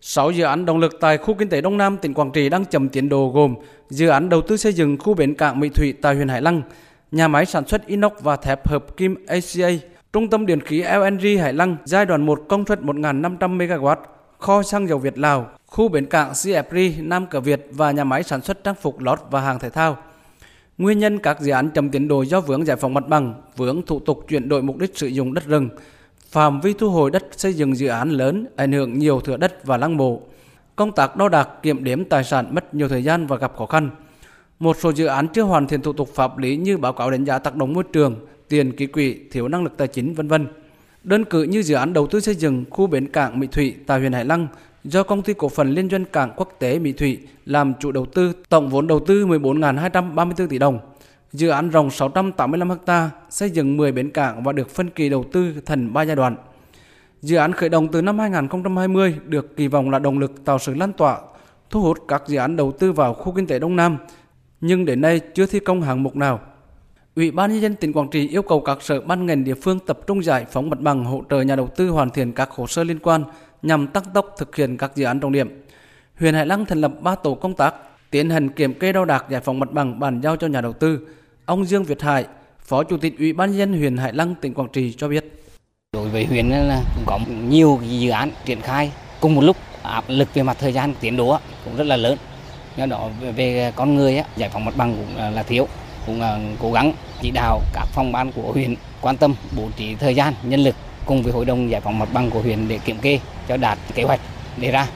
6 0.00 0.30
dự 0.30 0.44
án 0.44 0.66
động 0.66 0.78
lực 0.78 0.96
tại 1.00 1.18
khu 1.18 1.34
kinh 1.34 1.48
tế 1.48 1.60
Đông 1.60 1.76
Nam 1.76 1.96
tỉnh 1.96 2.14
Quảng 2.14 2.30
Trị 2.30 2.48
đang 2.48 2.64
chậm 2.64 2.88
tiến 2.88 3.08
độ 3.08 3.30
gồm 3.34 3.54
dự 3.88 4.08
án 4.08 4.28
đầu 4.28 4.42
tư 4.42 4.56
xây 4.56 4.72
dựng 4.72 4.96
khu 4.98 5.14
bến 5.14 5.34
cảng 5.34 5.60
Mỹ 5.60 5.68
Thủy 5.68 5.94
tại 6.02 6.14
huyện 6.14 6.28
Hải 6.28 6.42
Lăng, 6.42 6.62
nhà 7.10 7.28
máy 7.28 7.46
sản 7.46 7.66
xuất 7.66 7.86
inox 7.86 8.12
và 8.20 8.36
thép 8.36 8.68
hợp 8.68 8.96
kim 8.96 9.14
ACA, 9.26 9.68
trung 10.12 10.30
tâm 10.30 10.46
điện 10.46 10.60
khí 10.60 10.82
LNG 10.82 11.38
Hải 11.40 11.52
Lăng 11.52 11.76
giai 11.84 12.06
đoạn 12.06 12.26
1 12.26 12.42
công 12.48 12.66
suất 12.66 12.80
1.500 12.80 13.58
MW, 13.58 13.96
kho 14.38 14.62
xăng 14.62 14.88
dầu 14.88 14.98
Việt 14.98 15.18
Lào, 15.18 15.48
khu 15.66 15.88
bến 15.88 16.06
cảng 16.06 16.32
CFRI 16.32 17.08
Nam 17.08 17.26
Cửa 17.26 17.40
Việt 17.40 17.66
và 17.70 17.90
nhà 17.90 18.04
máy 18.04 18.22
sản 18.22 18.42
xuất 18.42 18.64
trang 18.64 18.74
phục 18.74 19.00
lót 19.00 19.18
và 19.30 19.40
hàng 19.40 19.58
thể 19.58 19.70
thao. 19.70 19.96
Nguyên 20.78 20.98
nhân 20.98 21.18
các 21.18 21.40
dự 21.40 21.52
án 21.52 21.70
chậm 21.70 21.90
tiến 21.90 22.08
độ 22.08 22.22
do 22.22 22.40
vướng 22.40 22.66
giải 22.66 22.76
phóng 22.76 22.94
mặt 22.94 23.08
bằng, 23.08 23.34
vướng 23.56 23.82
thủ 23.86 24.00
tục 24.00 24.24
chuyển 24.28 24.48
đổi 24.48 24.62
mục 24.62 24.76
đích 24.76 24.98
sử 24.98 25.06
dụng 25.06 25.34
đất 25.34 25.46
rừng, 25.46 25.68
phạm 26.28 26.60
vi 26.60 26.72
thu 26.72 26.90
hồi 26.90 27.10
đất 27.10 27.26
xây 27.32 27.52
dựng 27.52 27.76
dự 27.76 27.86
án 27.86 28.10
lớn 28.10 28.46
ảnh 28.56 28.72
hưởng 28.72 28.98
nhiều 28.98 29.20
thửa 29.20 29.36
đất 29.36 29.64
và 29.64 29.76
lăng 29.76 29.96
mộ. 29.96 30.20
Công 30.76 30.92
tác 30.92 31.16
đo 31.16 31.28
đạc 31.28 31.48
kiểm 31.62 31.84
đếm 31.84 32.04
tài 32.04 32.24
sản 32.24 32.54
mất 32.54 32.74
nhiều 32.74 32.88
thời 32.88 33.02
gian 33.02 33.26
và 33.26 33.36
gặp 33.36 33.52
khó 33.56 33.66
khăn. 33.66 33.90
Một 34.58 34.76
số 34.80 34.92
dự 34.92 35.06
án 35.06 35.28
chưa 35.28 35.42
hoàn 35.42 35.66
thiện 35.66 35.82
thủ 35.82 35.92
tục 35.92 36.08
pháp 36.14 36.38
lý 36.38 36.56
như 36.56 36.78
báo 36.78 36.92
cáo 36.92 37.10
đánh 37.10 37.24
giá 37.24 37.38
tác 37.38 37.56
động 37.56 37.72
môi 37.72 37.84
trường, 37.92 38.16
tiền 38.48 38.76
ký 38.76 38.86
quỹ, 38.86 39.16
thiếu 39.30 39.48
năng 39.48 39.64
lực 39.64 39.76
tài 39.76 39.88
chính 39.88 40.14
vân 40.14 40.28
vân. 40.28 40.46
Đơn 41.02 41.24
cử 41.24 41.42
như 41.42 41.62
dự 41.62 41.74
án 41.74 41.92
đầu 41.92 42.06
tư 42.06 42.20
xây 42.20 42.34
dựng 42.34 42.64
khu 42.70 42.86
bến 42.86 43.08
cảng 43.08 43.40
Mỹ 43.40 43.46
Thủy 43.52 43.74
tại 43.86 43.98
huyện 43.98 44.12
Hải 44.12 44.24
Lăng 44.24 44.46
do 44.84 45.02
công 45.02 45.22
ty 45.22 45.34
cổ 45.34 45.48
phần 45.48 45.70
Liên 45.70 45.90
doanh 45.90 46.04
cảng 46.04 46.32
quốc 46.36 46.52
tế 46.58 46.78
Mỹ 46.78 46.92
Thủy 46.92 47.18
làm 47.46 47.72
chủ 47.80 47.92
đầu 47.92 48.06
tư, 48.06 48.32
tổng 48.48 48.68
vốn 48.68 48.86
đầu 48.86 49.00
tư 49.00 49.26
14.234 49.26 50.48
tỷ 50.48 50.58
đồng. 50.58 50.78
Dự 51.32 51.48
án 51.48 51.70
rộng 51.70 51.90
685 51.90 52.70
ha, 52.86 53.10
xây 53.30 53.50
dựng 53.50 53.76
10 53.76 53.92
bến 53.92 54.10
cảng 54.10 54.42
và 54.42 54.52
được 54.52 54.70
phân 54.70 54.90
kỳ 54.90 55.08
đầu 55.08 55.24
tư 55.32 55.54
thành 55.66 55.92
3 55.92 56.02
giai 56.02 56.16
đoạn. 56.16 56.36
Dự 57.22 57.36
án 57.36 57.52
khởi 57.52 57.68
động 57.68 57.88
từ 57.88 58.02
năm 58.02 58.18
2020 58.18 59.14
được 59.26 59.56
kỳ 59.56 59.68
vọng 59.68 59.90
là 59.90 59.98
động 59.98 60.18
lực 60.18 60.44
tạo 60.44 60.58
sự 60.58 60.74
lan 60.74 60.92
tỏa, 60.92 61.18
thu 61.70 61.82
hút 61.82 61.98
các 62.08 62.22
dự 62.26 62.38
án 62.38 62.56
đầu 62.56 62.72
tư 62.72 62.92
vào 62.92 63.14
khu 63.14 63.32
kinh 63.32 63.46
tế 63.46 63.58
Đông 63.58 63.76
Nam, 63.76 63.96
nhưng 64.60 64.84
đến 64.84 65.00
nay 65.00 65.20
chưa 65.34 65.46
thi 65.46 65.60
công 65.60 65.82
hạng 65.82 66.02
mục 66.02 66.16
nào. 66.16 66.40
Ủy 67.16 67.30
ban 67.30 67.50
nhân 67.50 67.60
dân 67.60 67.74
tỉnh 67.74 67.92
Quảng 67.92 68.08
Trị 68.10 68.28
yêu 68.28 68.42
cầu 68.42 68.60
các 68.60 68.82
sở 68.82 69.00
ban 69.00 69.26
ngành 69.26 69.44
địa 69.44 69.54
phương 69.54 69.78
tập 69.86 69.98
trung 70.06 70.24
giải 70.24 70.46
phóng 70.50 70.70
mặt 70.70 70.80
bằng 70.80 71.04
hỗ 71.04 71.22
trợ 71.30 71.40
nhà 71.40 71.56
đầu 71.56 71.68
tư 71.76 71.88
hoàn 71.88 72.10
thiện 72.10 72.32
các 72.32 72.50
hồ 72.50 72.66
sơ 72.66 72.84
liên 72.84 72.98
quan 72.98 73.24
nhằm 73.62 73.86
tăng 73.86 74.04
tốc 74.14 74.34
thực 74.38 74.56
hiện 74.56 74.76
các 74.76 74.96
dự 74.96 75.04
án 75.04 75.20
trọng 75.20 75.32
điểm. 75.32 75.62
Huyện 76.18 76.34
Hải 76.34 76.46
Lăng 76.46 76.64
thành 76.64 76.80
lập 76.80 76.92
3 77.00 77.14
tổ 77.14 77.34
công 77.34 77.54
tác 77.54 77.74
tiến 78.10 78.30
hành 78.30 78.48
kiểm 78.48 78.74
kê 78.74 78.92
đo 78.92 79.04
đạc 79.04 79.24
giải 79.30 79.40
phóng 79.40 79.60
mặt 79.60 79.72
bằng 79.72 80.00
bàn 80.00 80.20
giao 80.20 80.36
cho 80.36 80.46
nhà 80.46 80.60
đầu 80.60 80.72
tư. 80.72 81.06
Ông 81.48 81.64
Dương 81.64 81.84
Việt 81.84 82.02
Hải, 82.02 82.24
Phó 82.60 82.84
Chủ 82.84 82.96
tịch 82.96 83.18
Ủy 83.18 83.32
ban 83.32 83.50
nhân 83.50 83.58
dân 83.58 83.78
huyện 83.78 83.96
Hải 83.96 84.12
Lăng, 84.12 84.34
tỉnh 84.34 84.54
Quảng 84.54 84.68
Trị 84.72 84.94
cho 84.98 85.08
biết. 85.08 85.24
Đối 85.92 86.08
với 86.08 86.24
huyện 86.24 86.48
là 86.48 86.80
cũng 86.94 87.04
có 87.06 87.18
nhiều 87.48 87.80
dự 87.88 88.10
án 88.10 88.30
triển 88.44 88.60
khai 88.60 88.92
cùng 89.20 89.34
một 89.34 89.40
lúc 89.40 89.56
áp 89.82 90.04
lực 90.08 90.28
về 90.34 90.42
mặt 90.42 90.56
thời 90.60 90.72
gian 90.72 90.94
tiến 91.00 91.16
độ 91.16 91.38
cũng 91.64 91.76
rất 91.76 91.84
là 91.84 91.96
lớn. 91.96 92.18
Do 92.76 92.86
đó 92.86 93.10
về 93.36 93.72
con 93.76 93.94
người 93.94 94.22
giải 94.36 94.50
phóng 94.50 94.64
mặt 94.64 94.76
bằng 94.76 94.96
cũng 94.96 95.16
là 95.16 95.42
thiếu 95.42 95.68
cũng 96.06 96.20
cố 96.60 96.72
gắng 96.72 96.92
chỉ 97.22 97.30
đạo 97.30 97.60
các 97.72 97.86
phòng 97.92 98.12
ban 98.12 98.32
của 98.32 98.52
huyện 98.52 98.74
quan 99.00 99.16
tâm 99.16 99.34
bố 99.56 99.68
trí 99.76 99.94
thời 99.94 100.14
gian 100.14 100.34
nhân 100.42 100.60
lực 100.60 100.74
cùng 101.06 101.22
với 101.22 101.32
hội 101.32 101.44
đồng 101.44 101.70
giải 101.70 101.80
phóng 101.80 101.98
mặt 101.98 102.08
bằng 102.12 102.30
của 102.30 102.40
huyện 102.40 102.68
để 102.68 102.78
kiểm 102.84 102.98
kê 102.98 103.20
cho 103.48 103.56
đạt 103.56 103.78
kế 103.94 104.02
hoạch 104.02 104.20
đề 104.56 104.70
ra 104.70 104.88